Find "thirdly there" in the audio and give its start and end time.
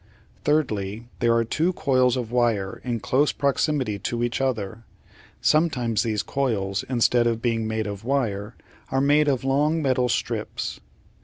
0.45-1.35